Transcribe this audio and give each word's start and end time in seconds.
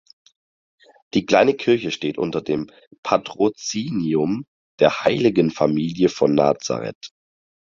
Die 1.13 1.27
kleine 1.27 1.53
Kirche 1.53 1.91
steht 1.91 2.17
unter 2.17 2.41
dem 2.41 2.71
Patrozinium 3.03 4.47
der 4.79 5.03
Heiligen 5.03 5.51
Familie 5.51 6.09
von 6.09 6.33
Nazaret. 6.33 7.11